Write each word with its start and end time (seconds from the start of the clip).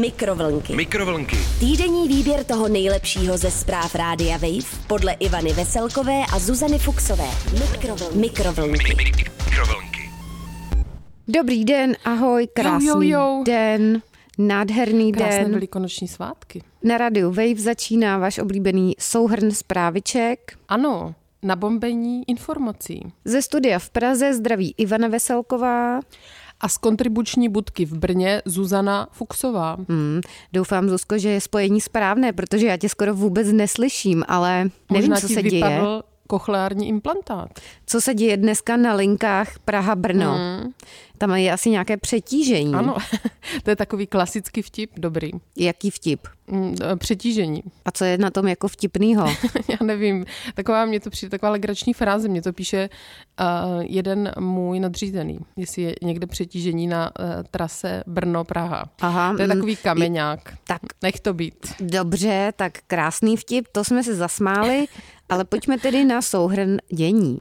Mikrovlnky. 0.00 0.76
Mikrovlnky. 0.76 1.36
Týdenní 1.60 2.08
výběr 2.08 2.44
toho 2.44 2.68
nejlepšího 2.68 3.38
ze 3.38 3.50
zpráv 3.50 3.94
Rádia 3.94 4.36
Wave 4.36 4.86
podle 4.86 5.12
Ivany 5.12 5.52
Veselkové 5.52 6.22
a 6.32 6.38
Zuzany 6.38 6.78
Fuxové. 6.78 7.24
Mikrovlnky. 7.52 8.18
Mikrovlnky. 8.18 8.94
Mikrovlnky. 8.96 10.10
Dobrý 11.28 11.64
den, 11.64 11.96
ahoj, 12.04 12.48
krásný 12.54 12.86
Jo, 12.86 13.00
jo, 13.00 13.20
jo. 13.20 13.42
den, 13.46 14.02
nádherný 14.38 15.12
Krásné 15.12 15.38
den. 15.42 15.52
velikonoční 15.52 16.08
svátky. 16.08 16.62
Na 16.82 16.98
rádiu 16.98 17.28
Wave 17.30 17.56
začíná 17.58 18.18
váš 18.18 18.38
oblíbený 18.38 18.94
souhrn 18.98 19.50
zpráviček. 19.50 20.52
Ano, 20.68 21.14
na 21.42 21.56
bombení 21.56 22.22
informací. 22.28 23.12
Ze 23.24 23.42
studia 23.42 23.78
v 23.78 23.90
Praze 23.90 24.34
zdraví 24.34 24.74
Ivana 24.78 25.08
Veselková. 25.08 26.00
A 26.62 26.68
z 26.68 26.78
kontribuční 26.78 27.48
budky 27.48 27.84
v 27.84 27.92
Brně 27.98 28.42
Zuzana 28.44 29.08
Fuxová. 29.12 29.76
Hmm, 29.88 30.20
doufám, 30.52 30.88
Zuzko, 30.88 31.18
že 31.18 31.28
je 31.28 31.40
spojení 31.40 31.80
správné, 31.80 32.32
protože 32.32 32.66
já 32.66 32.76
tě 32.76 32.88
skoro 32.88 33.14
vůbec 33.14 33.52
neslyším, 33.52 34.24
ale 34.28 34.58
nevím, 34.58 34.70
Možná 35.10 35.16
co 35.20 35.28
se 35.28 35.42
děje. 35.42 35.80
kochleární 36.26 36.88
implantát. 36.88 37.48
Co 37.86 38.00
se 38.00 38.14
děje 38.14 38.36
dneska 38.36 38.76
na 38.76 38.94
linkách 38.94 39.58
Praha-Brno? 39.64 40.34
Tam 41.22 41.34
je 41.34 41.52
asi 41.52 41.70
nějaké 41.70 41.96
přetížení. 41.96 42.74
Ano, 42.74 42.96
to 43.62 43.70
je 43.70 43.76
takový 43.76 44.06
klasický 44.06 44.62
vtip, 44.62 44.90
dobrý. 44.96 45.30
Jaký 45.56 45.90
vtip? 45.90 46.28
Mm, 46.46 46.74
e, 46.92 46.96
Přetížení. 46.96 47.62
A 47.84 47.90
co 47.90 48.04
je 48.04 48.18
na 48.18 48.30
tom 48.30 48.48
jako 48.48 48.68
vtipnýho? 48.68 49.26
Já 49.68 49.76
nevím, 49.82 50.24
taková 50.54 50.84
mě 50.84 51.00
to 51.00 51.10
přijde, 51.10 51.30
taková 51.30 51.52
legrační 51.52 51.94
fráze, 51.94 52.28
mě 52.28 52.42
to 52.42 52.52
píše 52.52 52.88
uh, 53.40 53.82
jeden 53.86 54.32
můj 54.38 54.80
nadřízený, 54.80 55.38
jestli 55.56 55.82
je 55.82 55.94
někde 56.02 56.26
přetížení 56.26 56.86
na 56.86 57.10
uh, 57.18 57.26
trase 57.50 58.02
Brno-Praha. 58.06 58.84
Aha, 59.00 59.34
To 59.36 59.42
je 59.42 59.48
mm, 59.48 59.54
takový 59.54 59.76
kameňák. 59.76 60.54
tak. 60.66 60.80
Nech 61.02 61.20
to 61.20 61.34
být. 61.34 61.54
Dobře, 61.80 62.52
tak 62.56 62.78
krásný 62.86 63.36
vtip, 63.36 63.68
to 63.72 63.84
jsme 63.84 64.04
se 64.04 64.14
zasmáli, 64.14 64.86
ale 65.28 65.44
pojďme 65.44 65.78
tedy 65.78 66.04
na 66.04 66.22
souhrn 66.22 66.76
dění. 66.94 67.38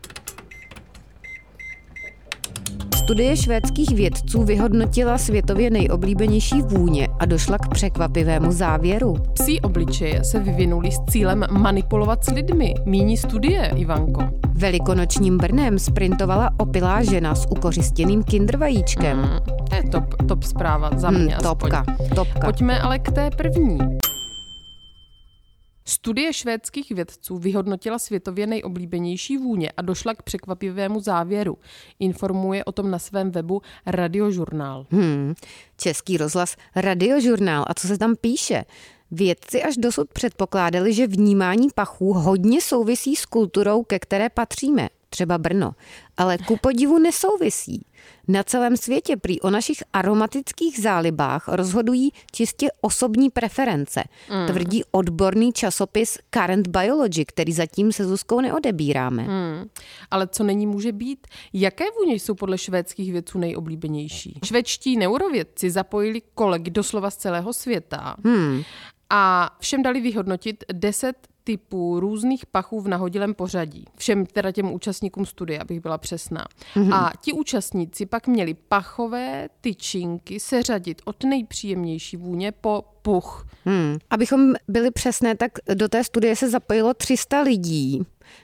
Studie 3.04 3.38
švédských 3.38 3.90
vědců 3.96 4.44
vyhodnotila 4.44 5.18
světově 5.18 5.70
nejoblíbenější 5.70 6.62
vůně 6.62 7.08
a 7.20 7.26
došla 7.26 7.58
k 7.58 7.68
překvapivému 7.70 8.52
závěru. 8.52 9.16
Psí 9.34 9.62
obličeje 9.62 10.24
se 10.24 10.40
vyvinuly 10.40 10.92
s 10.92 11.00
cílem 11.10 11.46
manipulovat 11.52 12.26
s 12.26 12.28
lidmi. 12.28 12.74
Míní 12.86 13.18
studie, 13.18 13.72
Ivanko. 13.76 14.24
Velikonočním 14.54 15.38
Brnem 15.38 15.80
sprintovala 15.80 16.50
opilá 16.58 17.04
žena 17.04 17.36
s 17.36 17.48
ukořistěným 17.50 18.24
kindervajíčkem. 18.24 19.18
Mm, 19.18 19.28
to 19.70 19.76
je 19.76 19.84
top, 19.84 20.04
top 20.28 20.44
zpráva 20.44 20.90
za 20.96 21.10
mě 21.10 21.20
Hmm, 21.20 21.30
aspoň. 21.30 21.44
topka, 21.50 21.86
topka. 22.16 22.40
Pojďme 22.40 22.80
ale 22.82 23.00
k 23.00 23.12
té 23.12 23.30
první. 23.38 23.78
Studie 25.92 26.34
švédských 26.34 26.92
vědců 26.92 27.38
vyhodnotila 27.38 28.00
světově 28.00 28.48
nejoblíbenější 28.48 29.38
vůně 29.38 29.72
a 29.78 29.82
došla 29.82 30.14
k 30.14 30.22
překvapivému 30.22 31.00
závěru. 31.00 31.58
Informuje 32.00 32.66
o 32.66 32.72
tom 32.72 32.92
na 32.92 33.00
svém 33.00 33.32
webu 33.32 33.62
Radiožurnál. 33.86 34.86
Hmm, 34.92 35.34
Český 35.78 36.18
rozhlas 36.18 36.56
Radiožurnál. 36.76 37.66
A 37.68 37.74
co 37.74 37.88
se 37.88 37.98
tam 37.98 38.16
píše? 38.16 38.64
Vědci 39.12 39.64
až 39.64 39.78
dosud 39.78 40.14
předpokládali, 40.14 40.94
že 40.94 41.08
vnímání 41.08 41.68
pachů 41.76 42.14
hodně 42.14 42.62
souvisí 42.62 43.16
s 43.16 43.26
kulturou, 43.26 43.84
ke 43.84 44.00
které 44.00 44.30
patříme, 44.30 44.90
třeba 45.14 45.38
Brno. 45.38 45.72
Ale 46.18 46.38
ku 46.38 46.58
podivu 46.58 47.00
nesouvisí. 47.00 47.86
Na 48.28 48.44
celém 48.44 48.78
světě 48.78 49.18
prý 49.18 49.42
o 49.42 49.50
našich 49.50 49.84
aromatických 49.94 50.80
zálibách 50.82 51.48
rozhodují 51.48 52.12
čistě 52.32 52.68
osobní 52.82 53.30
preference, 53.30 54.04
Mm. 54.30 54.48
tvrdí 54.48 54.84
odborný 54.92 55.54
časopis 55.54 56.18
Current 56.34 56.68
Biology, 56.68 57.26
který 57.26 57.54
zatím 57.54 57.92
se 57.92 58.06
Zuzkou 58.06 58.42
neodebíráme. 58.42 59.24
Hmm. 59.24 59.70
Ale 60.12 60.28
co 60.28 60.44
není 60.44 60.68
může 60.68 60.92
být? 60.92 61.28
Jaké 61.54 61.84
vůně 62.00 62.14
jsou 62.14 62.36
podle 62.36 62.58
švédských 62.58 63.12
vědců 63.12 63.40
nejoblíbenější? 63.40 64.40
Švédští 64.46 64.98
neurovědci 64.98 65.72
zapojili 65.72 66.22
kolegy 66.36 66.72
doslova 66.72 67.10
z 67.12 67.16
celého 67.18 67.54
světa 67.54 68.16
Hmm. 68.24 68.62
a 69.10 69.50
všem 69.60 69.84
dali 69.84 70.02
vyhodnotit 70.02 70.64
10 70.74 71.16
typů 71.44 72.00
různých 72.00 72.46
pachů 72.46 72.82
v 72.82 72.88
nahodilém 72.88 73.34
pořadí. 73.34 73.86
Všem 73.98 74.26
teda 74.26 74.52
těm 74.52 74.72
účastníkům 74.72 75.26
studie, 75.26 75.60
abych 75.60 75.80
byla 75.80 75.98
přesná. 75.98 76.46
Mm-hmm. 76.76 76.94
A 76.94 77.12
ti 77.22 77.34
účastníci 77.34 78.06
pak 78.06 78.28
měli 78.28 78.54
pachové 78.54 79.50
tyčinky 79.62 80.40
seřadit 80.40 81.02
od 81.06 81.24
nejpříjemnější 81.24 82.18
vůně 82.18 82.52
po 82.52 82.84
puch. 83.02 83.48
Hmm. 83.66 83.98
Abychom 84.10 84.54
byli 84.68 84.92
přesné, 84.92 85.36
tak 85.36 85.52
do 85.74 85.90
té 85.90 86.04
studie 86.04 86.36
se 86.36 86.50
zapojilo 86.50 86.94
300 86.94 87.42
lidí. 87.42 88.02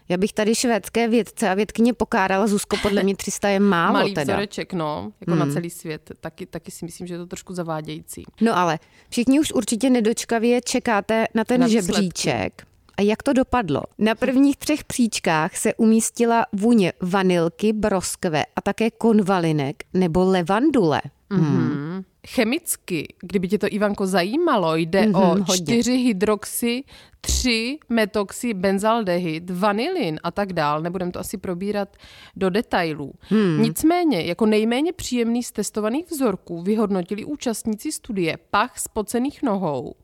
Já 0.10 0.18
bych 0.18 0.34
tady 0.34 0.56
švédské 0.56 1.08
vědce 1.08 1.50
a 1.50 1.54
vědkyně 1.54 1.94
pokárala, 1.94 2.48
Zuzko, 2.48 2.78
podle 2.82 3.04
mě 3.04 3.16
300 3.16 3.50
je 3.50 3.60
málo 3.60 3.94
Malý 3.94 4.14
teda. 4.14 4.34
vzoreček, 4.34 4.74
no, 4.74 5.12
jako 5.20 5.32
hmm. 5.32 5.40
na 5.40 5.54
celý 5.54 5.70
svět. 5.70 6.12
Taky, 6.22 6.46
taky 6.46 6.72
si 6.72 6.86
myslím, 6.86 7.08
že 7.08 7.14
je 7.14 7.18
to 7.18 7.26
trošku 7.26 7.54
zavádějící. 7.54 8.24
No 8.42 8.58
ale 8.58 8.80
všichni 9.10 9.40
už 9.40 9.54
určitě 9.54 9.90
nedočkavě 9.90 10.62
čekáte 10.62 11.26
na 11.36 11.44
ten 11.44 11.62
Na 11.62 11.68
na 11.68 11.74
výsledky. 11.74 12.52
A 12.98 13.02
jak 13.02 13.24
to 13.24 13.34
dopadlo? 13.34 13.82
Na 13.98 14.16
prvních 14.16 14.58
třech 14.58 14.84
příčkách 14.84 15.58
se 15.58 15.74
umístila 15.74 16.46
vůně 16.54 16.94
vanilky, 17.02 17.74
broskve 17.74 18.44
a 18.56 18.62
také 18.62 18.92
konvalinek 18.92 19.84
nebo 19.94 20.24
levandule. 20.26 21.02
Hmm. 21.32 22.02
Chemicky, 22.28 23.14
kdyby 23.22 23.48
tě 23.48 23.58
to, 23.58 23.68
Ivanko, 23.70 24.08
zajímalo, 24.08 24.76
jde 24.76 25.02
Mhm, 25.02 25.16
o 25.16 25.28
hodně. 25.28 25.56
4 25.56 25.98
hydroxy, 25.98 26.84
3 27.22 27.80
metoxy, 27.90 28.54
benzaldehyd, 28.54 29.50
vanilin 29.50 30.20
a 30.24 30.32
tak 30.32 30.54
dál. 30.54 30.82
Nebudem 30.82 31.12
to 31.12 31.20
asi 31.20 31.38
probírat 31.38 31.98
do 32.36 32.50
detailů. 32.50 33.14
Hmm. 33.22 33.62
Nicméně, 33.62 34.22
jako 34.22 34.46
nejméně 34.46 34.94
příjemný 34.94 35.44
z 35.44 35.52
testovaných 35.52 36.12
vzorků 36.12 36.62
vyhodnotili 36.62 37.26
účastníci 37.26 37.92
studie 37.92 38.38
pach 38.52 38.80
spocených 38.80 39.44
nohou, 39.44 39.96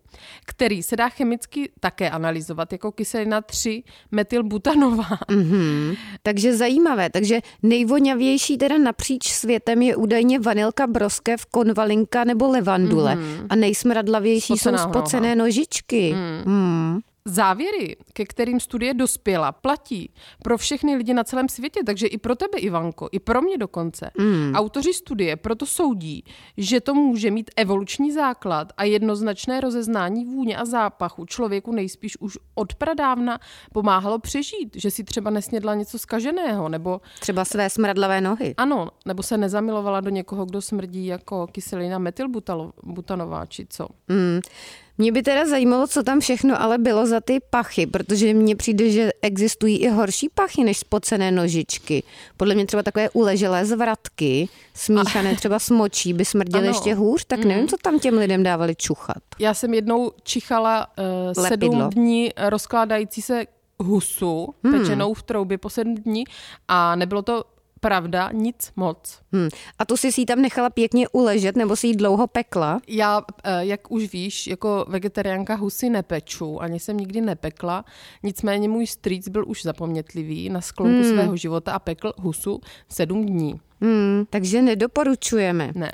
který 0.46 0.84
se 0.84 0.96
dá 0.96 1.10
chemicky 1.10 1.72
také 1.80 2.10
analyzovat 2.10 2.72
jako 2.72 2.92
kyselina 2.92 3.42
3 3.42 3.84
metylbutanová. 4.12 5.08
Mhm. 5.32 5.94
Takže 6.24 6.58
zajímavé. 6.58 7.10
Takže 7.10 7.40
nejvoňavější 7.64 8.58
teda 8.58 8.78
napříč 8.78 9.30
světem 9.30 9.82
je 9.82 9.96
údajně 9.96 10.40
vanilka, 10.40 10.88
broskev, 10.88 11.46
konvalinka 11.46 12.24
nebo 12.24 12.48
levandule. 12.52 13.18
A 13.50 13.56
nejsmradlavější 13.56 14.58
Spocená 14.58 14.78
jsou 14.78 14.90
spocené 14.90 15.36
nožičky. 15.36 16.16
Hmm. 16.46 17.00
Závěry, 17.26 17.96
ke 18.14 18.26
kterým 18.26 18.60
studie 18.60 18.94
dospěla, 18.94 19.52
platí 19.52 20.14
pro 20.44 20.58
všechny 20.58 20.96
lidi 20.96 21.14
na 21.14 21.24
celém 21.24 21.50
světě, 21.50 21.80
takže 21.86 22.08
i 22.08 22.18
pro 22.18 22.36
tebe, 22.36 22.58
Ivanko, 22.58 23.10
i 23.12 23.20
pro 23.20 23.42
mě 23.42 23.58
dokonce. 23.58 24.12
Mm. 24.18 24.54
Autoři 24.56 24.94
studie 24.94 25.36
proto 25.36 25.66
soudí, 25.66 26.24
že 26.58 26.82
to 26.82 26.94
může 26.94 27.32
mít 27.32 27.52
evoluční 27.56 28.12
základ 28.12 28.74
a 28.78 28.84
jednoznačné 28.84 29.62
rozeznání 29.62 30.26
vůně 30.26 30.58
a 30.58 30.66
zápachu 30.66 31.26
člověku 31.26 31.72
nejspíš 31.72 32.18
už 32.20 32.38
od 32.56 32.76
pradávna 32.76 33.40
pomáhalo 33.74 34.20
přežít, 34.20 34.76
že 34.76 34.92
si 34.92 35.04
třeba 35.04 35.30
nesnědla 35.30 35.76
něco 35.76 36.00
skaženého, 36.00 36.70
nebo 36.70 37.02
Třeba 37.20 37.46
své 37.46 37.70
smradlavé 37.70 38.22
nohy. 38.22 38.54
ano, 38.58 38.90
nebo 39.06 39.24
se 39.24 39.38
nezamilovala 39.38 40.02
do 40.02 40.10
někoho, 40.10 40.46
kdo 40.46 40.62
smrdí 40.62 41.06
jako 41.06 41.48
kyselina 41.48 41.98
metylbutanová, 42.00 43.46
či 43.46 43.66
co. 43.70 43.88
Mm. 44.08 44.40
Mě 44.98 45.12
by 45.12 45.22
teda 45.24 45.46
zajímalo, 45.46 45.88
co 45.88 46.04
tam 46.04 46.20
všechno 46.20 46.62
ale 46.62 46.78
bylo 46.78 47.06
za 47.06 47.20
ty 47.20 47.40
pachy, 47.50 47.88
protože 47.88 48.34
mně 48.34 48.56
přijde, 48.56 48.90
že 48.90 49.12
existují 49.22 49.78
i 49.78 49.90
horší 49.90 50.30
pachy 50.30 50.64
než 50.64 50.78
spocené 50.78 51.32
nožičky. 51.32 52.04
Podle 52.38 52.56
mě 52.56 52.66
třeba 52.66 52.84
takové 52.84 53.10
uleželé 53.10 53.66
zvratky, 53.66 54.50
smíchané 54.74 55.36
třeba 55.36 55.60
s 55.60 55.70
močí, 55.70 56.14
by 56.14 56.26
smrděly 56.26 56.68
ještě 56.68 56.94
hůř, 56.94 57.26
tak 57.26 57.46
nevím, 57.46 57.68
co 57.68 57.76
tam 57.82 58.00
těm 58.00 58.18
lidem 58.18 58.44
dávali 58.44 58.76
čuchat. 58.76 59.18
Já 59.40 59.54
jsem 59.54 59.74
jednou 59.74 60.12
čichala 60.24 60.88
uh, 61.36 61.44
sedm 61.46 61.90
dní 61.90 62.32
rozkládající 62.48 63.22
se 63.22 63.46
husu, 63.80 64.54
hmm. 64.64 64.80
pečenou 64.80 65.14
v 65.14 65.24
troubě 65.24 65.58
po 65.58 65.70
sedm 65.70 65.96
dní 65.96 66.24
a 66.68 66.96
nebylo 66.96 67.22
to 67.22 67.44
pravda, 67.84 68.30
nic 68.32 68.72
moc. 68.76 69.20
Hmm. 69.32 69.50
A 69.80 69.86
tu 69.86 69.98
jsi 69.98 70.12
si 70.12 70.22
ji 70.22 70.26
tam 70.26 70.42
nechala 70.42 70.70
pěkně 70.70 71.08
uležet, 71.08 71.56
nebo 71.56 71.76
si 71.76 71.88
ji 71.88 71.96
dlouho 71.96 72.28
pekla? 72.28 72.82
Já, 72.88 73.22
eh, 73.44 73.66
jak 73.66 73.92
už 73.92 74.14
víš, 74.14 74.48
jako 74.48 74.86
vegetariánka 74.90 75.56
husy 75.56 75.90
nepeču, 75.90 76.62
ani 76.62 76.80
jsem 76.80 76.98
nikdy 76.98 77.22
nepekla, 77.22 77.86
nicméně 78.24 78.70
můj 78.70 78.88
strýc 78.88 79.30
byl 79.30 79.44
už 79.48 79.64
zapomnětlivý 79.64 80.50
na 80.50 80.62
sklonku 80.62 81.02
hmm. 81.02 81.12
svého 81.12 81.36
života 81.36 81.72
a 81.74 81.80
pekl 81.80 82.14
husu 82.18 82.62
sedm 82.90 83.26
dní. 83.26 83.60
Hmm. 83.82 84.24
Takže 84.30 84.62
nedoporučujeme. 84.62 85.72
Ne. 85.76 85.92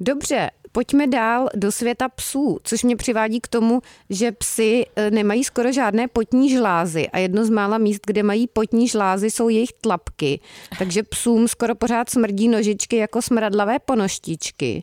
Dobře, 0.00 0.50
pojďme 0.72 1.06
dál 1.06 1.48
do 1.54 1.72
světa 1.72 2.08
psů, 2.08 2.58
což 2.64 2.82
mě 2.84 2.96
přivádí 2.96 3.40
k 3.40 3.48
tomu, 3.48 3.80
že 4.10 4.32
psy 4.32 4.86
e, 4.96 5.10
nemají 5.10 5.44
skoro 5.44 5.72
žádné 5.72 6.08
potní 6.08 6.50
žlázy 6.50 7.08
a 7.08 7.18
jedno 7.18 7.44
z 7.44 7.50
mála 7.50 7.78
míst, 7.78 8.00
kde 8.06 8.22
mají 8.22 8.46
potní 8.46 8.88
žlázy, 8.88 9.30
jsou 9.30 9.48
jejich 9.48 9.72
tlapky. 9.80 10.40
Takže 10.78 11.02
psům 11.02 11.48
skoro 11.48 11.74
pořád 11.74 12.10
smrdí 12.10 12.48
nožičky 12.48 12.96
jako 12.96 13.22
smradlavé 13.22 13.78
ponoštičky. 13.78 14.82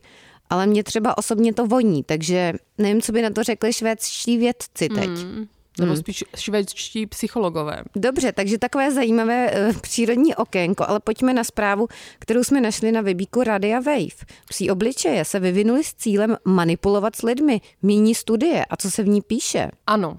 ale 0.49 0.67
mě 0.67 0.83
třeba 0.83 1.17
osobně 1.17 1.53
to 1.53 1.67
voní, 1.67 2.03
takže 2.03 2.53
nevím, 2.77 3.01
co 3.01 3.11
by 3.11 3.21
na 3.21 3.29
to 3.29 3.43
řekli 3.43 3.73
švédští 3.73 4.37
vědci 4.37 4.89
teď. 4.89 5.09
Hmm. 5.09 5.47
Nebo 5.79 5.95
spíš 5.95 6.23
švédští 6.35 7.07
psychologové. 7.07 7.83
Dobře, 7.95 8.31
takže 8.31 8.57
takové 8.57 8.91
zajímavé 8.91 9.51
uh, 9.51 9.77
přírodní 9.81 10.35
okénko, 10.35 10.85
ale 10.87 10.99
pojďme 10.99 11.33
na 11.33 11.43
zprávu, 11.43 11.87
kterou 12.19 12.43
jsme 12.43 12.61
našli 12.61 12.91
na 12.91 13.01
webíku 13.01 13.43
Radia 13.43 13.79
Wave. 13.79 14.25
Psí 14.49 14.71
obličeje 14.71 15.25
se 15.25 15.39
vyvinuli 15.39 15.83
s 15.83 15.93
cílem 15.93 16.37
manipulovat 16.45 17.15
s 17.15 17.21
lidmi, 17.21 17.61
míní 17.81 18.15
studie 18.15 18.65
a 18.65 18.77
co 18.77 18.91
se 18.91 19.03
v 19.03 19.07
ní 19.07 19.21
píše. 19.21 19.71
Ano, 19.87 20.17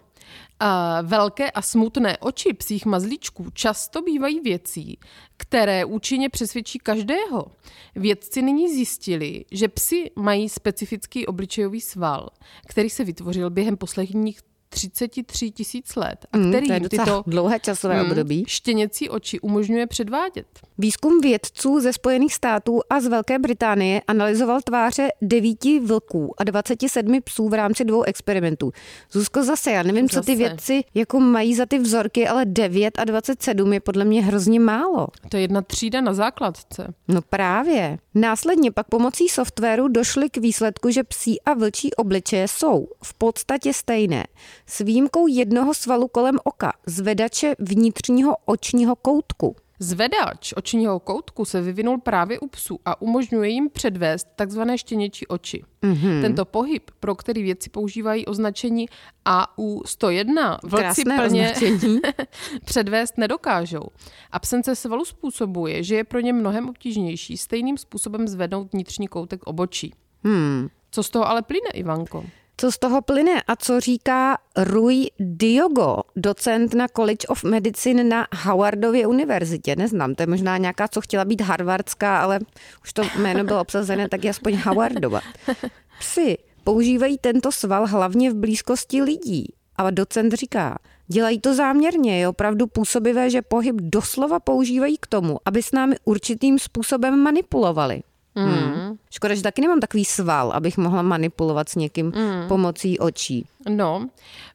a 0.61 1.01
velké 1.03 1.51
a 1.51 1.63
smutné 1.63 2.19
oči 2.19 2.53
psích 2.53 2.87
mazlíčků 2.87 3.51
často 3.53 4.03
bývají 4.03 4.41
věcí, 4.41 4.99
které 5.37 5.85
účinně 5.85 6.29
přesvědčí 6.29 6.79
každého. 6.79 7.47
Vědci 7.97 8.43
nyní 8.43 8.75
zjistili, 8.75 9.45
že 9.51 9.69
psy 9.69 10.11
mají 10.17 10.49
specifický 10.49 11.27
obličejový 11.27 11.81
sval, 11.81 12.29
který 12.67 12.91
se 12.91 13.05
vytvořil 13.05 13.51
během 13.51 13.77
posledních 13.77 14.43
33 14.71 15.51
tisíc 15.51 15.97
let 15.97 16.27
a 16.33 16.39
který 16.39 16.61
mm, 16.61 16.67
to 16.67 16.73
je 16.73 16.89
tyto 16.89 17.23
dlouhé 17.27 17.61
časové 17.61 18.03
mm, 18.03 18.11
období. 18.11 18.45
štěněcí 18.49 19.09
oči 19.09 19.41
umožňuje 19.41 19.87
předvádět. 19.87 20.47
Výzkum 20.79 21.21
vědců 21.21 21.81
ze 21.81 21.93
Spojených 21.93 22.35
států 22.35 22.81
a 22.91 23.01
z 23.01 23.07
Velké 23.07 23.39
Británie 23.39 24.03
analyzoval 24.07 24.61
tváře 24.61 25.09
devíti 25.23 25.81
vlků 25.81 26.35
a 26.39 26.45
27 26.45 27.23
psů 27.23 27.49
v 27.49 27.55
rámci 27.55 27.85
dvou 27.85 28.03
experimentů. 28.03 28.73
Zuzko, 29.13 29.45
zase, 29.45 29.71
já 29.71 29.83
nevím, 29.83 30.07
zase. 30.07 30.21
co 30.21 30.27
ty 30.27 30.35
vědci 30.35 30.85
jako 30.95 31.21
mají 31.21 31.55
za 31.55 31.67
ty 31.67 31.79
vzorky, 31.79 32.29
ale 32.29 32.45
9 32.45 32.99
a 32.99 33.05
27 33.05 33.73
je 33.73 33.81
podle 33.81 34.05
mě 34.05 34.23
hrozně 34.23 34.61
málo. 34.61 35.09
To 35.29 35.37
je 35.37 35.41
jedna 35.41 35.63
třída 35.63 36.01
na 36.01 36.15
základce. 36.15 36.95
No 37.09 37.23
právě. 37.23 37.99
Následně 38.15 38.73
pak 38.73 38.87
pomocí 38.89 39.29
softwaru 39.29 39.89
došli 39.89 40.31
k 40.31 40.37
výsledku, 40.37 40.91
že 40.91 41.05
psí 41.05 41.41
a 41.43 41.55
vlčí 41.55 41.95
obličeje 41.95 42.49
jsou 42.49 42.89
v 43.05 43.15
podstatě 43.15 43.73
stejné 43.73 44.25
s 44.71 44.79
výjimkou 44.79 45.27
jednoho 45.27 45.75
svalu 45.75 46.09
kolem 46.09 46.39
oka, 46.45 46.73
zvedače 46.87 47.55
vnitřního 47.59 48.37
očního 48.45 48.97
koutku. 48.97 49.57
Zvedač 49.79 50.53
očního 50.57 51.01
koutku 51.01 51.45
se 51.45 51.61
vyvinul 51.61 51.99
právě 51.99 52.41
u 52.41 52.47
psů 52.47 52.79
a 52.85 53.03
umožňuje 53.03 53.51
jim 53.51 53.71
předvést 53.71 54.29
takzvané 54.37 54.79
štěněčí 54.79 55.27
oči. 55.27 55.63
Mm-hmm. 55.83 56.21
Tento 56.21 56.45
pohyb, 56.45 56.91
pro 57.01 57.15
který 57.15 57.43
vědci 57.43 57.71
používají 57.71 58.27
označení 58.27 58.87
AU101, 59.27 60.59
vlci 60.65 61.03
plně 61.05 61.55
předvést 62.65 63.19
nedokážou. 63.19 63.89
Absence 64.31 64.77
svalu 64.77 65.05
způsobuje, 65.05 65.83
že 65.83 65.97
je 65.97 66.05
pro 66.05 66.21
ně 66.21 66.33
mnohem 66.33 66.69
obtížnější 66.69 67.37
stejným 67.37 67.79
způsobem 67.79 68.29
zvednout 68.29 68.73
vnitřní 68.73 69.09
koutek 69.09 69.41
obočí. 69.45 69.95
Hmm. 70.25 70.69
Co 70.91 71.03
z 71.03 71.11
toho 71.11 71.29
ale 71.29 71.43
plyne, 71.43 71.71
Ivanko? 71.75 72.25
Co 72.61 72.73
z 72.73 72.79
toho 72.79 73.03
plyne 73.03 73.43
a 73.47 73.57
co 73.57 73.81
říká 73.81 74.39
Rui 74.57 75.07
Diogo, 75.19 75.97
docent 76.17 76.75
na 76.75 76.89
College 76.89 77.27
of 77.29 77.45
Medicine 77.45 78.05
na 78.05 78.27
Howardově 78.43 79.07
univerzitě. 79.07 79.77
Neznám, 79.77 80.15
to 80.15 80.23
je 80.23 80.27
možná 80.27 80.57
nějaká, 80.57 80.89
co 80.89 81.01
chtěla 81.01 81.25
být 81.25 81.41
harvardská, 81.41 82.23
ale 82.23 82.41
už 82.83 82.93
to 82.93 83.03
jméno 83.19 83.45
bylo 83.45 83.61
obsazené, 83.61 84.09
tak 84.09 84.25
je 84.25 84.31
aspoň 84.31 84.57
Howardova. 84.57 85.21
Psi 86.01 86.39
používají 86.65 87.19
tento 87.19 87.53
sval 87.53 87.87
hlavně 87.87 88.31
v 88.31 88.35
blízkosti 88.35 89.03
lidí. 89.03 89.53
Ale 89.77 89.93
docent 89.93 90.33
říká, 90.33 90.79
dělají 91.07 91.41
to 91.41 91.55
záměrně, 91.55 92.21
je 92.21 92.29
opravdu 92.29 92.67
působivé, 92.67 93.31
že 93.31 93.43
pohyb 93.43 93.77
doslova 93.81 94.41
používají 94.41 94.97
k 95.01 95.07
tomu, 95.07 95.39
aby 95.45 95.63
s 95.63 95.73
námi 95.73 95.97
určitým 96.05 96.59
způsobem 96.59 97.19
manipulovali. 97.19 98.03
Mm. 98.35 98.45
Hmm. 98.45 98.97
Škoda, 99.11 99.35
že 99.35 99.43
taky 99.43 99.61
nemám 99.61 99.81
takový 99.81 100.05
sval, 100.05 100.53
abych 100.53 100.79
mohla 100.79 101.03
manipulovat 101.03 101.69
s 101.69 101.75
někým 101.75 102.07
mm. 102.07 102.49
pomocí 102.49 102.99
očí. 102.99 103.47
No, 103.69 104.09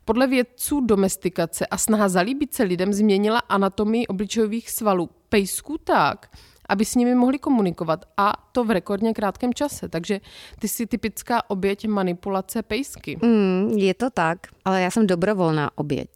podle 0.06 0.28
vědců 0.28 0.82
domestikace 0.82 1.66
a 1.66 1.78
snaha 1.78 2.10
zalíbit 2.10 2.54
se 2.54 2.64
lidem 2.64 2.94
změnila 2.94 3.40
anatomii 3.40 4.08
obličejových 4.08 4.70
svalů 4.70 5.10
pejsků 5.30 5.78
tak, 5.84 6.30
aby 6.70 6.86
s 6.86 6.96
nimi 6.96 7.16
mohli 7.16 7.40
komunikovat 7.40 8.06
a 8.18 8.34
to 8.52 8.64
v 8.64 8.72
rekordně 8.72 9.14
krátkém 9.14 9.54
čase. 9.54 9.90
Takže 9.90 10.22
ty 10.60 10.68
jsi 10.68 10.86
typická 10.86 11.50
oběť 11.50 11.88
manipulace 11.88 12.64
pejsky. 12.64 13.20
Mm, 13.22 13.72
je 13.76 13.94
to 13.94 14.10
tak, 14.10 14.38
ale 14.66 14.82
já 14.82 14.92
jsem 14.92 15.08
dobrovolná 15.08 15.72
oběť. 15.76 16.10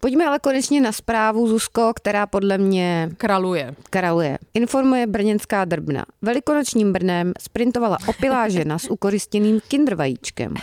Pojďme 0.00 0.26
ale 0.26 0.38
konečně 0.38 0.80
na 0.80 0.92
zprávu 0.92 1.48
Zuzko, 1.48 1.92
která 1.96 2.26
podle 2.26 2.58
mě... 2.58 3.10
Kraluje. 3.16 3.74
Kraluje. 3.90 4.38
Informuje 4.54 5.06
brněnská 5.06 5.64
drbna. 5.64 6.04
Velikonočním 6.22 6.92
Brnem 6.92 7.32
sprintovala 7.40 7.98
opilá 8.06 8.48
žena 8.48 8.78
s 8.78 8.90
ukoristěným 8.90 9.60
kindervajíčkem. 9.68 10.54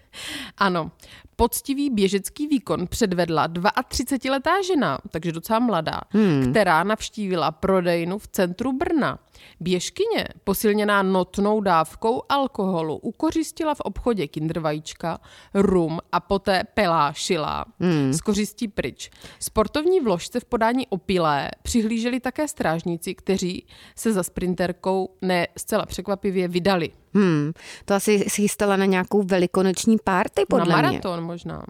ano, 0.58 0.90
poctivý 1.36 1.90
běžecký 1.90 2.46
výkon 2.46 2.86
předvedla 2.86 3.48
32-letá 3.48 4.62
žena, 4.66 4.98
takže 5.10 5.32
docela 5.32 5.58
mladá, 5.58 6.00
hmm. 6.10 6.50
která 6.50 6.84
navštívila 6.84 7.50
prodejnu 7.50 8.18
v 8.18 8.28
centru 8.28 8.72
Brna. 8.72 9.18
Běžkyně, 9.60 10.28
posilněná 10.44 11.02
notnou 11.02 11.60
dávkou 11.60 12.22
alkoholu, 12.28 12.96
ukořistila 12.96 13.74
v 13.74 13.80
obchodě 13.80 14.26
kindervajíčka, 14.26 15.20
rum 15.54 15.98
a 16.12 16.20
poté 16.20 16.64
pelášila 16.74 17.64
hmm. 17.80 18.12
z 18.12 18.20
kořistí 18.20 18.68
pryč. 18.68 19.10
Sportovní 19.38 20.00
vložce 20.00 20.40
v 20.40 20.44
podání 20.44 20.86
opilé 20.86 21.50
přihlíželi 21.62 22.20
také 22.20 22.48
strážníci, 22.48 23.14
kteří 23.14 23.66
se 23.96 24.12
za 24.12 24.22
sprinterkou 24.22 25.16
ne 25.22 25.46
zcela 25.56 25.86
překvapivě 25.86 26.48
vydali. 26.48 26.90
Hmm, 27.14 27.52
to 27.84 27.94
asi 27.94 28.18
si 28.18 28.42
chystala 28.42 28.76
na 28.76 28.84
nějakou 28.84 29.22
velikonoční 29.22 29.96
párty, 30.04 30.42
podle 30.48 30.66
Na 30.66 30.76
maraton 30.82 31.18
mě. 31.18 31.26
možná. 31.26 31.62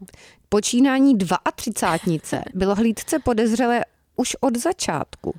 Počínání 0.49 1.19
32. 1.57 2.43
bylo 2.55 2.75
hlídce 2.75 3.19
podezřelé 3.19 3.85
už 4.17 4.37
od 4.41 4.57
začátku. 4.57 5.35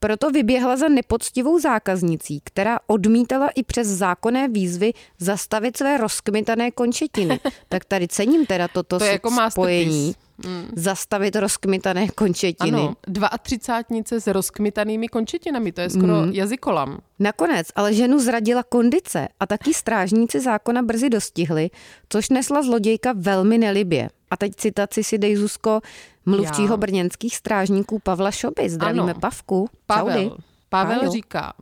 Proto 0.00 0.30
vyběhla 0.30 0.76
za 0.76 0.88
nepoctivou 0.88 1.58
zákaznicí, 1.60 2.40
která 2.44 2.78
odmítala 2.86 3.48
i 3.48 3.62
přes 3.62 3.86
zákonné 3.88 4.48
výzvy 4.48 4.92
zastavit 5.18 5.76
své 5.76 5.96
rozkmitané 5.96 6.70
končetiny. 6.70 7.40
Tak 7.68 7.84
tady 7.84 8.08
cením 8.08 8.46
teda 8.46 8.68
toto 8.68 8.98
to 8.98 9.04
jako 9.04 9.30
spojení. 9.50 10.14
Mm. 10.46 10.70
Zastavit 10.76 11.36
rozkmitané 11.36 12.08
končetiny. 12.08 12.94
Ano, 12.94 12.94
32 13.42 14.20
s 14.20 14.26
rozkmitanými 14.26 15.08
končetinami, 15.08 15.72
to 15.72 15.80
je 15.80 15.90
skoro 15.90 16.14
mm. 16.26 16.32
jazykolam. 16.32 16.98
Nakonec 17.18 17.66
ale 17.74 17.94
ženu 17.94 18.18
zradila 18.18 18.62
kondice 18.62 19.28
a 19.40 19.46
taky 19.46 19.74
strážníci 19.74 20.40
zákona 20.40 20.82
brzy 20.82 21.10
dostihli, 21.10 21.70
což 22.08 22.28
nesla 22.28 22.62
zlodějka 22.62 23.12
velmi 23.16 23.58
nelibě. 23.58 24.08
A 24.30 24.36
teď 24.36 24.52
citaci 24.54 25.04
si 25.04 25.18
dej 25.18 25.36
Zuzko, 25.36 25.80
mluvčího 26.26 26.72
Já. 26.72 26.76
brněnských 26.76 27.36
strážníků 27.36 27.98
Pavla 27.98 28.30
Šoby. 28.30 28.70
Zdravíme 28.70 29.12
ano. 29.12 29.20
Pavku. 29.20 29.68
Pavel. 29.86 30.36
Pavel 30.68 30.98
Pájo. 30.98 31.12
říká, 31.12 31.52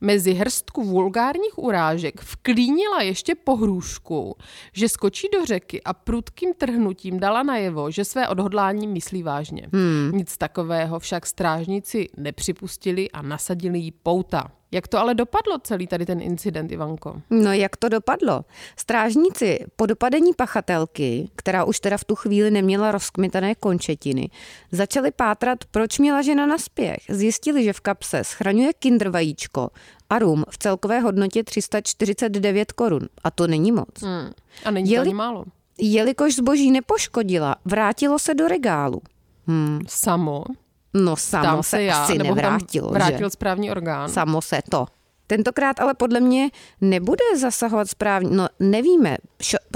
mezi 0.00 0.32
hrstku 0.32 0.84
vulgárních 0.84 1.58
urážek 1.58 2.22
vklínila 2.22 3.02
ještě 3.02 3.34
pohrůžku, 3.34 4.36
že 4.72 4.88
skočí 4.88 5.28
do 5.32 5.44
řeky 5.44 5.82
a 5.82 5.92
prudkým 5.92 6.54
trhnutím 6.54 7.20
dala 7.20 7.42
najevo, 7.42 7.90
že 7.90 8.04
své 8.04 8.28
odhodlání 8.28 8.86
myslí 8.86 9.22
vážně. 9.22 9.68
Hmm. 9.72 10.10
Nic 10.14 10.36
takového 10.36 10.98
však 10.98 11.26
strážníci 11.26 12.08
nepřipustili 12.16 13.10
a 13.10 13.22
nasadili 13.22 13.78
jí 13.78 13.90
pouta. 13.90 14.50
Jak 14.74 14.88
to 14.88 14.98
ale 14.98 15.14
dopadlo 15.14 15.58
celý 15.58 15.86
tady 15.86 16.06
ten 16.06 16.20
incident, 16.20 16.72
Ivanko? 16.72 17.22
No 17.30 17.52
jak 17.52 17.76
to 17.76 17.88
dopadlo? 17.88 18.44
Strážníci 18.76 19.58
po 19.76 19.86
dopadení 19.86 20.32
pachatelky, 20.36 21.30
která 21.36 21.64
už 21.64 21.80
teda 21.80 21.96
v 21.96 22.04
tu 22.04 22.14
chvíli 22.14 22.50
neměla 22.50 22.92
rozkmitané 22.92 23.54
končetiny, 23.54 24.30
začali 24.72 25.10
pátrat, 25.10 25.58
proč 25.70 25.98
měla 25.98 26.22
žena 26.22 26.46
na 26.46 26.58
spěch. 26.58 26.98
Zjistili, 27.08 27.64
že 27.64 27.72
v 27.72 27.80
kapse 27.80 28.24
schraňuje 28.24 28.72
kinder 28.72 29.10
vajíčko 29.54 29.70
a 30.10 30.18
rum 30.18 30.44
v 30.50 30.58
celkové 30.58 31.00
hodnotě 31.00 31.44
349 31.44 32.72
korun. 32.72 33.08
A 33.24 33.30
to 33.30 33.46
není 33.46 33.72
moc. 33.72 34.02
Hmm. 34.02 34.32
A 34.64 34.70
není 34.70 34.90
Jeli, 34.90 35.04
to 35.04 35.08
ani 35.08 35.14
málo. 35.14 35.44
Jelikož 35.78 36.34
zboží 36.34 36.70
nepoškodila, 36.70 37.56
vrátilo 37.64 38.18
se 38.18 38.34
do 38.34 38.48
regálu. 38.48 39.02
Hmm. 39.46 39.80
Samo? 39.88 40.44
No 40.94 41.16
samo 41.16 41.62
se, 41.62 41.70
se 41.70 41.82
já, 41.82 42.04
asi 42.04 42.18
nebo 42.18 42.34
nevrátil. 42.34 42.88
Vrátil 42.90 43.26
že? 43.26 43.30
správní 43.30 43.70
orgán. 43.70 44.08
Samo 44.08 44.42
se 44.42 44.60
to. 44.70 44.86
Tentokrát 45.26 45.80
ale 45.80 45.94
podle 45.94 46.20
mě 46.20 46.50
nebude 46.80 47.24
zasahovat 47.38 47.90
správně, 47.90 48.30
no 48.30 48.48
nevíme. 48.60 49.16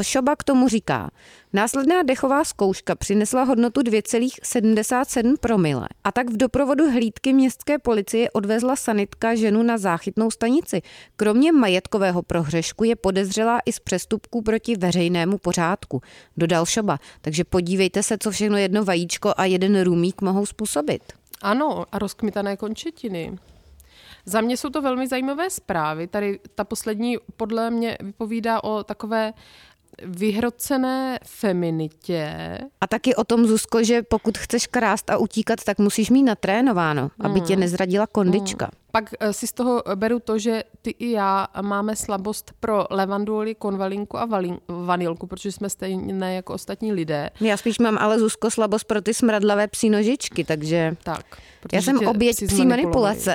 Šoba 0.03 0.37
k 0.37 0.45
tomu 0.45 0.69
říká, 0.69 1.11
následná 1.53 2.03
dechová 2.03 2.45
zkouška 2.45 2.95
přinesla 2.95 3.43
hodnotu 3.43 3.81
2,77 3.81 5.35
promile 5.41 5.89
a 6.05 6.13
tak 6.13 6.31
v 6.31 6.37
doprovodu 6.37 6.91
hlídky 6.91 7.33
městské 7.33 7.79
policie 7.79 8.31
odvezla 8.31 8.77
sanitka 8.77 9.35
ženu 9.35 9.63
na 9.63 9.79
záchytnou 9.79 10.31
stanici. 10.31 10.83
Kromě 11.17 11.53
majetkového 11.53 12.23
prohřešku 12.23 12.85
je 12.85 12.97
podezřelá 12.97 13.61
i 13.67 13.73
z 13.73 13.79
přestupků 13.79 14.43
proti 14.43 14.77
veřejnému 14.77 15.39
pořádku, 15.39 16.03
dodal 16.37 16.67
Šoba. 16.67 16.99
Takže 17.21 17.45
podívejte 17.45 18.03
se, 18.03 18.19
co 18.19 18.31
všechno 18.31 18.57
jedno 18.57 18.85
vajíčko 18.85 19.35
a 19.37 19.45
jeden 19.45 19.83
rumík 19.83 20.21
mohou 20.23 20.47
způsobit. 20.47 21.03
Ano, 21.43 21.85
a 21.93 21.99
rozkmitané 21.99 22.57
končetiny. 22.57 23.39
Za 24.29 24.41
mě 24.41 24.57
jsou 24.57 24.71
to 24.71 24.83
velmi 24.83 25.09
zajímavé 25.09 25.51
zprávy. 25.51 26.07
Tady 26.07 26.41
ta 26.55 26.65
poslední 26.65 27.17
podle 27.37 27.71
mě 27.71 27.99
vypovídá 28.01 28.65
o 28.65 28.85
takové 28.85 29.33
vyhrocené 30.05 31.19
feminitě. 31.25 32.59
A 32.81 32.87
taky 32.87 33.15
o 33.15 33.25
tom, 33.25 33.47
Zuzko, 33.47 33.85
že 33.85 34.03
pokud 34.03 34.39
chceš 34.39 34.67
krást 34.67 35.11
a 35.11 35.17
utíkat, 35.17 35.65
tak 35.65 35.79
musíš 35.79 36.11
mít 36.11 36.23
natrénováno, 36.23 37.11
aby 37.21 37.41
tě 37.41 37.57
nezradila 37.57 38.07
kondička. 38.07 38.71
Pak 38.93 39.15
eh, 39.21 39.33
si 39.33 39.47
z 39.47 39.53
toho 39.53 39.83
beru 39.95 40.21
to, 40.21 40.39
že 40.39 40.63
ty 40.83 40.91
i 40.91 41.11
já 41.11 41.47
máme 41.63 41.97
slabost 41.97 42.53
pro 42.61 42.87
levanduli, 42.91 43.55
konvalinku 43.55 44.19
a 44.19 44.25
valin, 44.25 44.59
vanilku, 44.69 45.27
protože 45.27 45.53
jsme 45.53 45.71
stejné 45.71 46.35
jako 46.35 46.55
ostatní 46.55 46.93
lidé. 46.93 47.31
Já 47.41 47.57
spíš 47.57 47.79
mám 47.79 47.99
ale 47.99 48.19
Zuzko 48.19 48.51
slabost 48.51 48.85
pro 48.85 49.01
ty 49.01 49.15
smradlavé 49.15 49.69
psí 49.69 49.91
nožičky, 49.91 50.45
takže 50.45 50.97
Tak. 51.03 51.25
já 51.73 51.83
jsem 51.83 52.09
oběť 52.09 52.37
psí 52.47 52.67
manipulace. 52.67 53.35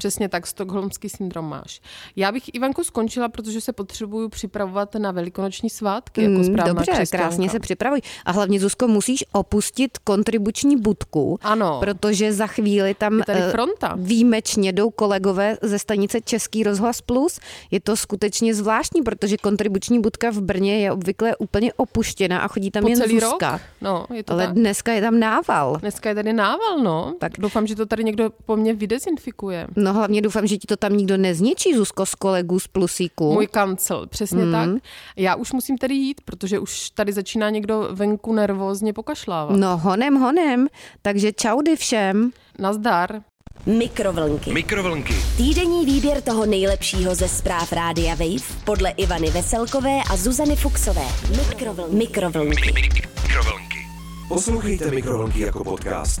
Přesně 0.00 0.28
tak, 0.28 0.46
stokholmský 0.46 1.08
syndrom 1.08 1.48
máš. 1.48 1.80
Já 2.16 2.32
bych 2.32 2.54
Ivanku 2.54 2.84
skončila, 2.84 3.28
protože 3.28 3.60
se 3.60 3.72
potřebuju 3.72 4.28
připravovat 4.28 4.94
na 4.94 5.10
velikonoční 5.12 5.70
svátky, 5.70 6.22
jako 6.22 6.34
Mm, 6.38 6.44
správná 6.44 6.72
Dobře, 6.72 6.92
křesťanka. 6.92 7.26
krásně 7.26 7.50
se 7.50 7.60
připravuj. 7.60 8.00
A 8.24 8.32
hlavně, 8.32 8.60
Zuzko, 8.60 8.88
musíš 8.88 9.24
opustit 9.32 9.98
kontribuční 9.98 10.76
budku, 10.76 11.38
Ano. 11.42 11.80
protože 11.80 12.32
za 12.32 12.46
chvíli 12.46 12.94
tam 12.94 13.18
Je 13.18 13.24
tady 13.24 13.40
eh, 13.40 13.50
fronta. 13.50 13.94
výjimečně 13.98 14.72
jdou 14.72 14.90
kolegové 14.90 15.56
ze 15.62 15.78
stanice 15.78 16.20
Český 16.20 16.62
rozhlas 16.62 17.00
Plus. 17.00 17.40
Je 17.70 17.80
to 17.80 17.96
skutečně 17.96 18.54
zvláštní, 18.54 19.02
protože 19.02 19.36
kontribuční 19.36 20.00
budka 20.00 20.30
v 20.30 20.40
Brně 20.40 20.78
je 20.78 20.92
obvykle 20.92 21.36
úplně 21.36 21.72
opuštěna 21.72 22.38
a 22.40 22.48
chodí 22.48 22.70
tam 22.70 22.82
Po 22.82 22.88
jen 22.88 22.98
celý 22.98 23.20
Zuzka. 23.20 23.52
rok? 23.52 23.60
No, 23.80 24.06
je 24.14 24.22
to 24.22 24.32
Ale 24.32 24.46
tak. 24.46 24.54
dneska 24.54 24.92
je 24.92 25.00
tam 25.00 25.18
nával. 25.20 25.76
Dneska 25.80 26.08
je 26.08 26.14
tady 26.14 26.32
nával, 26.32 26.78
no. 26.82 27.14
Tak. 27.20 27.30
Tak 27.30 27.40
doufám, 27.42 27.66
že 27.66 27.76
to 27.76 27.86
tady 27.86 28.04
někdo 28.04 28.30
po 28.46 28.56
mně 28.56 28.74
vydezinfikuje. 28.74 29.66
No 29.76 29.89
hlavně 29.92 30.22
doufám, 30.22 30.46
že 30.46 30.56
ti 30.58 30.66
to 30.66 30.76
tam 30.76 30.96
nikdo 30.96 31.16
nezničí, 31.16 31.74
Zuzko, 31.74 32.06
z 32.06 32.14
kolegů 32.14 32.60
z 32.60 32.66
Plusíku. 32.68 33.32
Můj 33.32 33.46
kancel, 33.46 34.06
přesně 34.06 34.44
Mhm. 34.44 34.52
tak. 34.74 34.82
Já 35.16 35.34
už 35.34 35.52
musím 35.52 35.78
tedy 35.78 35.94
jít, 35.94 36.20
protože 36.24 36.58
už 36.58 36.90
tady 36.90 37.12
začíná 37.12 37.50
někdo 37.50 37.88
venku 37.92 38.32
nervózně 38.32 38.92
pokašlávat. 38.92 39.56
No 39.56 39.78
honem, 39.78 40.14
honem. 40.14 40.66
Takže 41.02 41.32
čaudy 41.32 41.76
všem. 41.76 42.30
Nazdar. 42.58 43.20
Mikrovlnky. 43.66 44.52
Mikrovlnky. 44.52 45.14
Týdenní 45.36 45.84
výběr 45.86 46.20
toho 46.20 46.46
nejlepšího 46.46 47.14
ze 47.14 47.28
zpráv 47.28 47.72
Rádia 47.72 48.14
Wave 48.14 48.44
podle 48.64 48.90
Ivany 48.90 49.30
Veselkové 49.30 49.98
a 50.10 50.16
Zuzany 50.16 50.56
Fuxové. 50.56 51.04
Mikrovlnky. 51.38 51.96
Mikrovlnky. 51.96 52.72
Mikrovlnky. 52.72 53.78
Poslouchejte 54.28 54.90
Mikrovlnky 54.90 55.40
jako 55.40 55.64
podcast. 55.64 56.20